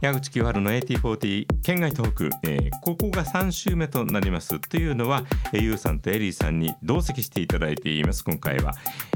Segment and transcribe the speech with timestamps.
[0.00, 4.60] 矢口清春の AT40 県外トーク、えー、ここが3週目となります。
[4.60, 8.22] というのは、えー、ゆうさんとエリーさんに同席していただいています。
[8.22, 8.74] 今回は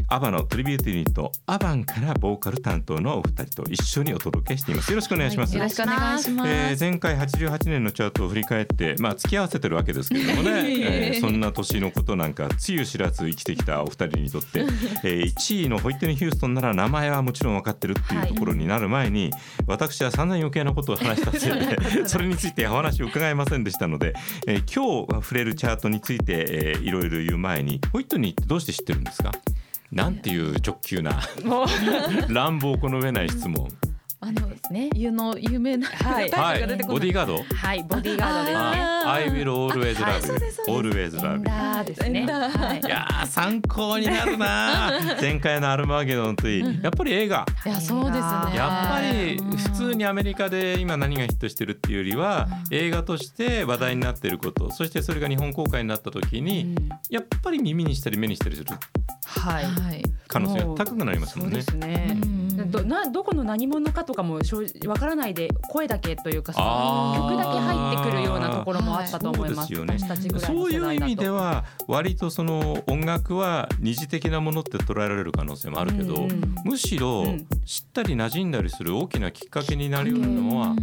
[0.09, 4.91] アバのトリビュートユニットアバンからボーカル担当のお二人と一緒にお届けしています。
[4.91, 10.51] よろしくお願いします、はい、よろしくお願いします、えー、前回88年のチャートを振り返ってまあ付き合わせてるわけですけれどもね、
[11.11, 14.67] えー、そんな年のことなんかつゆ知らず生きてきたお二人にとって、
[15.05, 19.33] えー、1位のホイットニー・ヒューストンなら名前はもちろん分かってるっていうところになる前に、はい、
[19.67, 21.55] 私は散々余計なことを話したせい
[22.03, 24.15] で それについてお話を伺いませんでしたので、
[24.47, 29.33] えー、今日触れるチャートについて、えー、いろいろ言う前にホイットニーってどうして知ってるんですか？
[29.91, 31.21] なんていう直球な
[32.29, 33.69] 乱暴この上ない質問。
[34.25, 37.43] あのですね、有の有名な、はい、はい、ボディーガード？
[37.43, 38.83] はい、ボディーガードですね。
[39.05, 41.85] I will always love you, always love you。
[41.85, 42.25] ですね。
[42.25, 44.93] はい、いや参考になるな。
[45.21, 47.45] 前回のアルマゲドンといい、やっぱり映画。
[47.67, 48.23] いやそうですね。
[48.55, 56.77] やっぱり普通にアメリカで今何がヒットしてるっていうよりは、映画として話題になっていること、そしてそれが日本公開になった時に、
[57.11, 58.71] やっぱり耳にしたり目にしたりする。
[59.25, 60.12] はい。
[60.33, 61.63] 可能性が高くなりますもんね。
[61.63, 62.17] そうですね。
[62.67, 64.41] どなどこの何者かとかも
[64.87, 69.75] わからないで声だけというかその曲だけ入ってくるようなところもあったと思います。
[69.75, 70.39] そうですよね。
[70.39, 76.29] そういう意味では割とその音楽は二次的なものって捉えられる可能性もあるけど、
[76.65, 77.25] むしろ
[77.67, 80.75] 知ったり馴染んだりする大きなきっかけになりうるのは。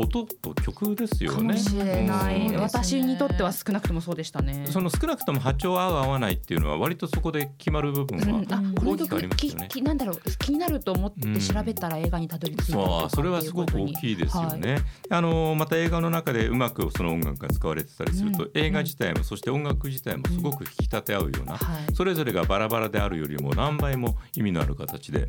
[0.00, 1.36] 音と曲ですよね。
[1.38, 4.64] かもしれない、私にとっては少なくともそうでしたね。
[4.70, 9.68] その少なくとも波長合う合わないっていうのは割とそこで決まる部分は大きくありますよね。
[9.76, 14.74] うん、なんだろう気になると思って調べたら映画にたどり着いたそうそれはすごく大きいですよね。
[14.74, 21.56] はい、あのまた映画の中でうまくその音楽が使われてたりすると、うん、映画自体もそして音楽自体もすごく引き立て合うような、う
[21.90, 25.26] ん、それぞれがバラバラであるよりも何倍も意味のある形で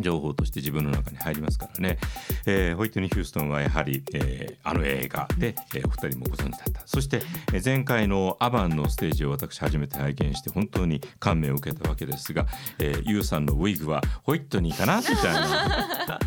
[0.00, 1.98] 情報として自分の中に入りますからね。
[2.44, 6.82] えー、ホイットニー・ヒューストンはやはりえー、あの映画で、えー、お二人もご存知だった。
[6.86, 7.22] そして、
[7.52, 12.46] えー、前回のアバンのステージを私初めて拝見して本当に感銘を受けたわけですが、
[12.78, 14.98] えー、ユウさんのウィッグはホイットニーかな？
[14.98, 16.18] みたいな。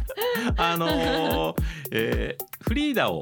[0.58, 1.56] あのー、
[1.92, 3.20] えー、フリーダを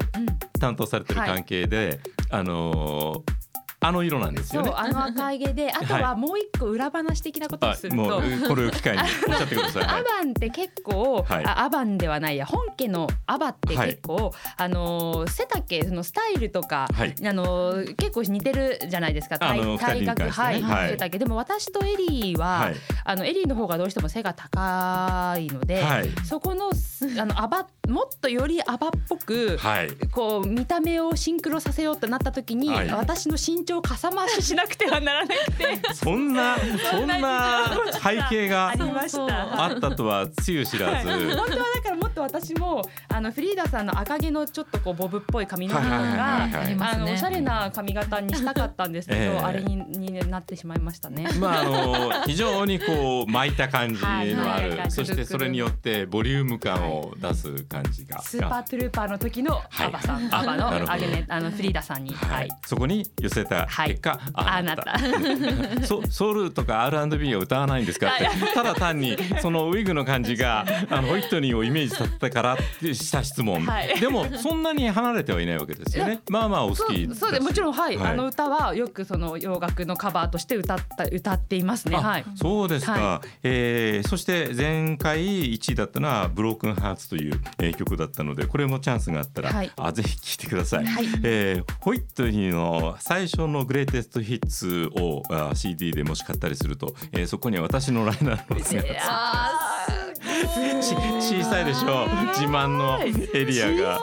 [0.58, 2.00] 担当されてる関係で、うんはい、
[2.30, 3.43] あのー
[3.84, 4.72] あの色なんですよね。
[4.74, 9.84] あの赤い毛で、あとはもう一個裏話的なことをすると、はい、これを機会におっしゃってください。
[10.00, 19.38] アバンって結構、はい、アバンではないや、本家のアバって結構、はい、あの背丈そのスタイルとか、はい、あの結構似てるじゃないですか。
[19.38, 21.24] 体体格、ね、はい、はい、背丈で。
[21.26, 22.70] も私とエリーは、
[23.04, 25.84] あのエリーの方がどうしても背が高いので、
[26.24, 26.70] そこの
[27.20, 29.58] あのアバもっとよりアバっぽく、
[30.12, 35.94] こう見た目をシンクロさせようとなった時に、私の身長をかさ増ししなくてはならなくて。
[35.94, 36.56] そんな
[36.90, 37.70] そんな
[38.02, 51.28] 背景があったとはつゆ知らず、はい、本当はだからもっと私もあのフリーダさんの赤毛のちょっとこうボブっぽい髪の毛があのおしゃれな髪型にしたかったんですけど、えー、あれにになってしまいましたね。
[51.38, 64.96] まああの非常にこう巻いた感じのある、はいはい、そしてそれによってボリューム感を出す感じが、スーパートゥルーパーの時のアバさん、アバのあげねあのフリーダさんに、はい、そこに寄せた結果、あなた。
[65.84, 68.08] ソ ソウルとか R&B を歌わないんですか？
[68.08, 76.20] ってただ単にそのウィグの感じがあのホイットニーをイメージさせたからってした質問、はい、でもそんなに離れてはいないわけですよね。
[76.28, 81.96] まあまあお好きそうでもちろんはい、はい、あの歌はよくその洋楽のカバーとして歌った歌っていますね。
[81.96, 82.24] はい。
[82.36, 98.88] そうですか、はい、えー、そして前回1位だったのはブロークンハーツという、えー、曲だったのでこれもチャンスがあったら、はい、あぜひ聴いてください、はい、えー、ホイットニーの最初のグレーテストヒッツをあ CD でもし買ったりすすると、えー、そこには私のライナーの姿
[101.20, 102.08] 小さいでしょう。
[102.28, 102.98] 自慢の
[103.34, 104.00] エリアが。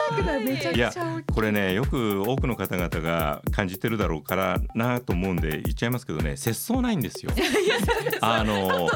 [0.74, 0.78] い？
[0.78, 0.92] や
[1.34, 7.32] これねよく多くの方々が感じてるだろうからなと思うんで言っちゃいますけどね節操ないんですよ。
[8.20, 8.88] あの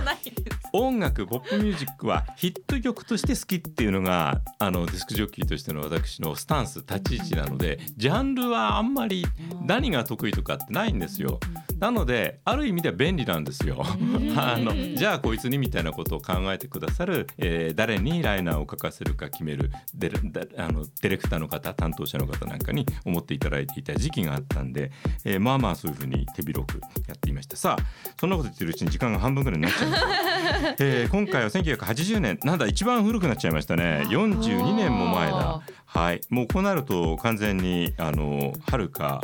[0.78, 9.24] 音楽ポップミュージックはヒット曲として好きっていうのがあのディスクジョッキーとしての私のスタンス立ち位置なのでジャンルはあんまり
[9.62, 11.40] 何が得意とかってないんですよ。
[11.78, 13.84] なのである意味では便利なんですよ。
[14.36, 20.10] あのじゃあこいつにみたいなことを考えてくださる、えー、誰にライナーを書かせるか決めるデ
[20.56, 24.90] あのディレクターの方担当者の方なんかに思っていただいていた時期があったんで、
[25.24, 27.82] えー、まあまあそういうふうに手広くやっていましたさあ
[28.18, 30.06] そんなこと言ってるうちに時間が半分ぐらいになっちゃいました、
[30.78, 39.20] えー、今回は1980年なんだ一番古くなっちゃいましたね42年も前だはいもうこうなると完全にあのはるか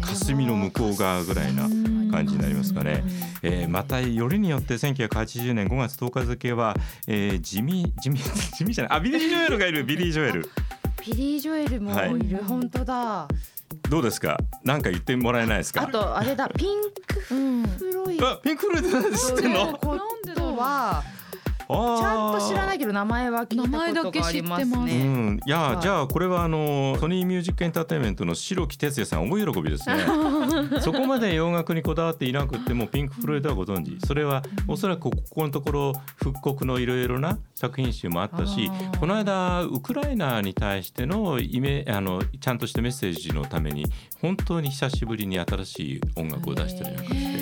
[0.00, 1.62] 霞の向こう側ぐらいな
[2.10, 3.04] 感じになりますかね。
[3.42, 6.74] えー、またよりによって1980年5月10日付は、
[7.06, 10.50] えー、地味地味地味じゃないあビリー・ジョエルがいるビリー・ジョエル。
[11.06, 11.94] ビリー・ジョエルもい
[12.28, 13.28] る、はい、本当だ。
[13.88, 14.38] どうですか？
[14.64, 15.82] なんか言ってもらえないですか？
[15.82, 17.20] あとあれだピンク？
[17.78, 18.28] フロイド。
[18.28, 19.78] あピンクフロイドなんで知ってんの。
[19.78, 19.96] こ
[20.34, 21.02] とは。
[21.68, 24.92] ちゃんと知らないけど名前は聞いたことがありますね。
[25.04, 29.96] うん、いや、じゃあこれはあのソニーミュージックエンターテインメントの白木哲也さん大喜びですね。
[30.80, 34.06] そこまで洋楽にこだわっていなくてもピンク・フロイドはご存知。
[34.06, 38.70] それはおそらくここのところ復刻のいろいろな作品集もあったし、
[39.00, 43.86] この間ウクライナに対してのイメあのちゃんとしたメッセージのために
[44.22, 47.35] 本当に久しぶりに新しい音楽を出したりなんかして。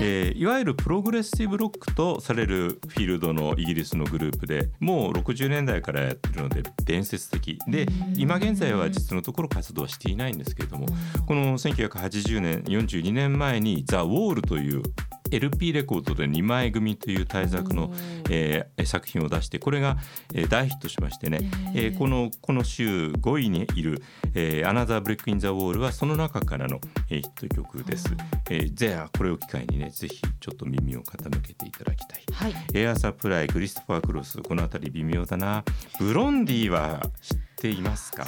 [0.00, 7.58] えー、いわゆるプログレッシブロックとされるフィールドのイギリスのグループでもう60年代からやってるので伝説的。
[7.66, 7.86] で
[8.16, 10.86] 今現在は実のところ活動はしていないんですけれども
[11.26, 14.82] この1980年42年前に「ザ・ウォールという
[15.30, 17.92] LP レコードで2枚組という大作の、
[18.30, 19.96] えー、作品を出してこれが、
[20.34, 24.02] えー、大ヒットしましてね、えー、このこの週5位にいる
[24.34, 26.80] 「えー、Another Brick in the Wall」はその中からの、
[27.10, 28.08] えー、ヒット曲です。
[28.50, 32.22] えー、じゃあこれを機会にねぜひちょっと耳を傾けていただきたい。
[32.32, 35.64] はい、エアサプライクリストファー・クロスこの辺り微妙だな。
[35.98, 38.24] ブロンディは知っていますか？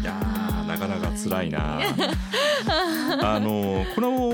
[0.00, 0.04] い。
[0.04, 0.12] や
[0.66, 1.80] なかなか辛いな
[3.22, 4.27] あのこの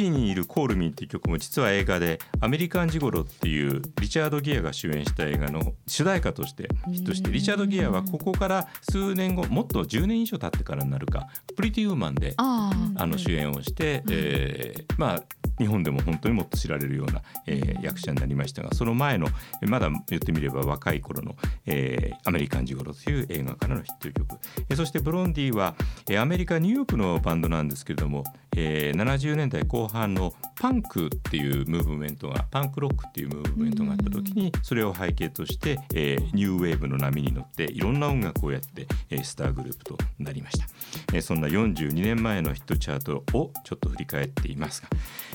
[0.00, 12.00] 1位にいる「コールミー」っていう曲も実は映画で「アメリカンジゴロ」っていうリチャード・ギアが主演した映画の主題歌としてヒットしてリチャード・ギアはここから数年後もっと10年以上経ってからになるか「プリティ・ウー。
[12.00, 12.72] マンで」あ
[13.06, 15.22] の主演をして、えー、まあ
[15.58, 19.28] 日本でも本当にもっと知られるような、えー、役者になりましたがその前の
[19.62, 21.36] まだ言ってみれば若い頃の、
[21.66, 24.38] えー、アメリカンジゴロという映画からのヒット曲、
[24.70, 25.74] えー、そしてブロンディは、
[26.08, 28.24] えー、アメリカニューヨークのバンドなんですけれども、
[28.56, 40.66] えー、70年代後半のパンクっていうムーブメントがパンクロックっていうムーブメントがあった時にそれを背景として、えー、ニューウェーブの波に乗っていろんな音楽をやって、えー、スターグループとなりました、
[41.14, 44.88] えー、そんな42年前のヒットチャートをちょっと振り返っていますが、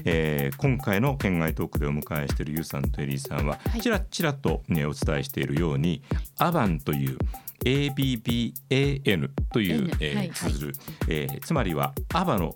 [0.05, 6.03] えー、今回の圏外トークでお迎えしているユウさんとエリーさんはちらちらと、ね、お伝えしているように
[6.37, 7.17] アバンという
[7.65, 10.75] ABBAN という、えー、綴る、
[11.07, 12.55] えー、つまりはアバの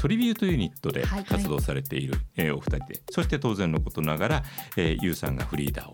[0.00, 4.42] トリビュートユニットで活動されている、はい、えー、お二人でそして当然のことながら、
[4.78, 5.92] えー、ユウさんがフリーダーを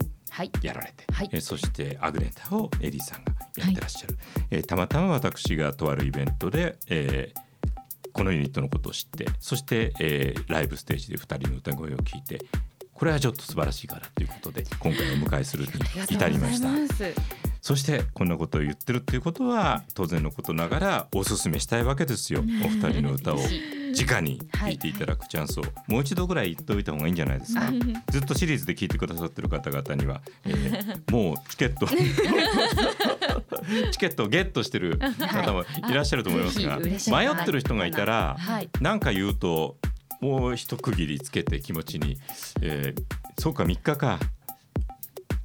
[0.63, 12.39] やられて、はい、えー、そしてアグネタをエリーさんがやってらっしゃる、はい、えー、たまたま私がとあるイベントで、えー、このユニットのことを知ってそして、えー、ライブステージで2人の歌声を聞いて
[12.95, 15.71] これはちょっと素晴らしいからということで今回お迎えするに
[16.09, 16.69] 至りました。
[17.61, 22.41] そしてこんなことを言ってるっていうことは当然のことながらおすすめしたいわけですよ。
[22.65, 23.39] お二人の歌を
[24.05, 24.79] 直に聞い。
[24.79, 27.73] ていただくチャンスをもう一度ぐらい言っておいた方がいいんじゃないですか。
[28.11, 31.87] ずっとシリーズで聞いてくださってる方々には、えー、 もうチケット
[33.91, 38.37] チケットをゲットしてる方もいらっしゃると思いますが、迷ってる人がいたら
[38.81, 39.77] 何か言うと
[40.21, 42.19] もう一区切りつけて気持ちに、
[42.63, 43.03] えー、
[43.41, 44.19] そうか3日か。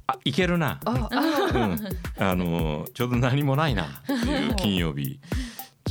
[0.06, 0.80] あいけるな。
[0.84, 1.78] うん、
[2.18, 5.20] あのちょうど何もないなっていう金曜日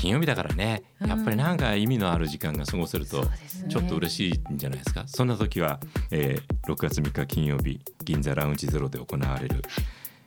[0.02, 0.82] 金曜日だからね。
[1.00, 3.24] やっぱりなんか意味のある時間が過ごせると
[3.70, 9.62] ちょっと嬉しいんじゃないですか、そんな時は、えー、6月3日金曜日銀座ラウンジゼロで行われる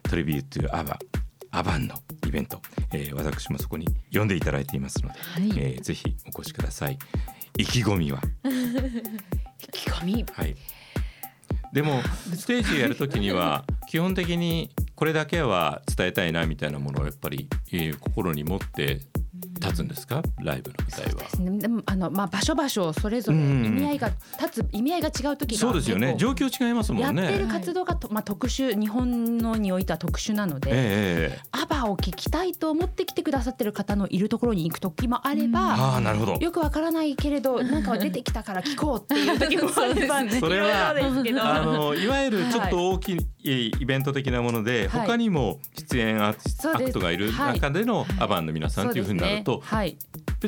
[0.04, 0.96] トリビュートアバ
[1.50, 2.62] アバンのイベント、
[2.92, 6.98] えー、私もそこに呼んでいただいていますので、はい、えー、ぜひお越しください。
[7.58, 8.20] 意気込みは？
[8.46, 10.24] 意気込み。
[10.32, 10.54] はい。
[11.72, 12.00] でも
[12.32, 19.00] ステージやるときには基本的にこれだけは伝えたいなみたいなものをやっぱり、えー、心に持って
[19.64, 20.22] 立つんですか？
[20.42, 21.30] ライブの舞台は。
[21.36, 26.14] でね、でもあのまあ場所場所それぞれ意味合いが立つ意味合いが違う時がそうですよね。
[26.18, 27.22] 状況違いますもんね。
[27.22, 36.34] やってる活動がとまあ特殊日本のにおいては特殊なので、えー、アバを聞きたいと思ってきてくださってる方のいるところに行く時もあれば、あなるほど。
[36.34, 40.90] よくわからないけれど なんか出てきたから聞こうっていう時もあれば、ね、それは。
[40.90, 49.96] あのいわゆるちょっと大きいイベント的なもので、はい、他にも出演アークトがいる中でのアバンの皆さんというふうになると、はい、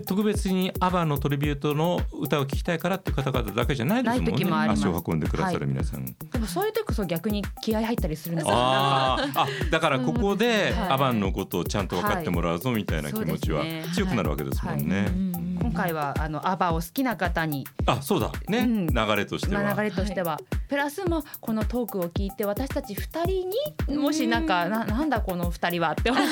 [0.06, 4.46] 特別にアバンのトリビュートの歌を聴きたいからっていう方々だけじゃないですもんね。
[4.68, 15.08] 足を運んでくださる皆さん、はい、でもそういう時こそ逆に気合入ったりするんですああだからここでアバンのことをちゃんと分かってもらうぞみたいな気持ちは強くなるわけですもんね。
[15.56, 18.32] 今回はあのアバを好きな方にあそうだ。
[18.48, 19.74] ね、うん、流れとしては。
[19.74, 23.50] 流れとしては、はい、プラスもこのトークを聞いて私たち2人
[23.90, 26.24] にもしなんかななんだこの2人はって思っ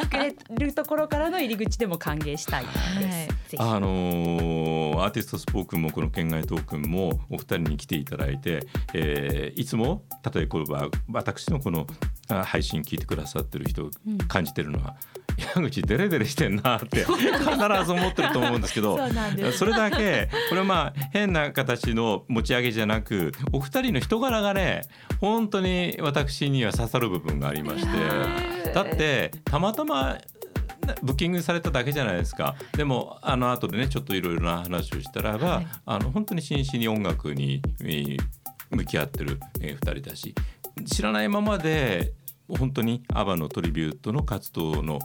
[0.00, 3.56] てくれるところからの入り口でも歓迎したいです。
[3.56, 11.86] はい、あのー、アーティストスポークンもこの県外トークンもお二人に来ていただいて、えー、いつも例えば私のこの
[12.28, 13.90] 配信聞いてくださってる人
[14.28, 17.16] 感じてるのは、うん、矢口デレデレしてんなって必
[17.84, 18.98] ず思ってると思うんですけど
[19.52, 24.82] それだけこれはまあ変な形の持ち上げじゃなくお二人の人柄がね
[25.20, 30.18] 本当に私には刺さる部分がありましてだってたまたま
[31.02, 32.56] ブッキングされただけじゃないですか。
[32.76, 37.62] でもあの後でねちょっといろいろな話をしたらば、はい、あの本当に真摯に音楽に
[38.70, 40.34] 向き合ってる、えー、2人だし
[40.86, 42.12] 知らないままで
[42.48, 44.98] 本当にアバのトリビュートの活動の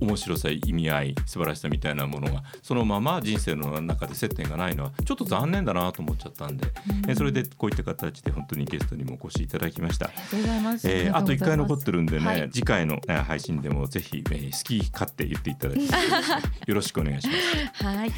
[0.00, 6.66] 面白さ意味合い素晴らしさみたいなものがそのまま人生の中で接点がないのはちょっと残念だなと思っちゃったんで、
[7.08, 10.06] うん、それでこういった形で本当にゲストにもお越しいただきました。
[10.06, 10.88] ありがとうございます。
[10.88, 15.80] えー、あと1回残ってるんでね、はい、次回の配信でもぜひ、えー、好き勝手言っていただき
[16.66, 17.34] よろしくお願いしま
[17.74, 17.84] す。
[17.84, 18.12] はい。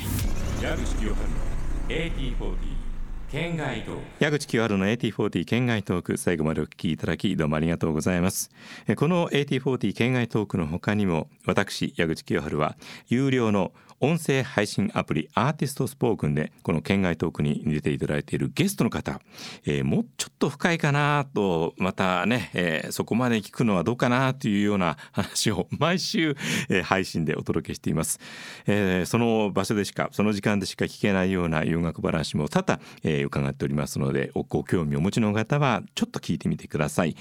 [0.62, 1.50] 矢口清春の
[1.88, 2.69] AT40
[3.30, 8.50] 県外トーク矢口清春の AT40 県外トーク最後までお聞きいただきどうもありがとうございます。
[8.96, 12.74] この AT40 県外トークの他にも私矢口清春は
[13.06, 13.70] 有料の
[14.00, 19.20] 音声配信アプリアーティストスポークンでこの県外トークに出ていただいているゲストの方、
[19.66, 26.34] えー、もうちょっと深いかなとまたね、えー、そこまで聞くのはどうかなというような話を毎週、
[26.70, 28.20] えー、配信でお届けしています、
[28.66, 37.16] えー、その場所でしかその時間でしか聞けないような洋楽話も多々、えー、伺っておりますのでご興味をお持ちの方はちょっと聞いてみてください。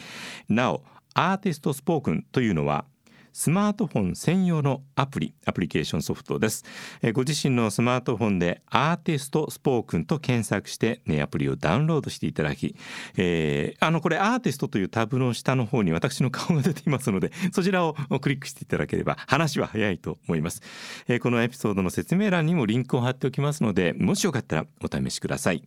[0.47, 0.83] なお
[1.13, 2.85] アーティストスポークンというのは
[3.33, 6.63] スマートフォン専用のアプリアプリケーションソフトです、
[7.01, 12.75] えご自身のスマートフォンでアーティストスポークンと検索して、ね、アプリをダウンロードしていただき、
[13.17, 20.61] えー、あのこれアーティストというタブの下の方に私の顔が出ていますので そちらをクリックしていただければ話は早いと思います、
[21.07, 25.63] えー、このエピソードの説明欄にもリンクを貼っておきますのでもしよかったらお試しください。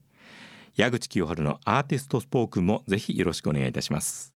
[0.74, 4.30] 矢口清春のアーティストスポークンもぜひよろしくお願いいたします。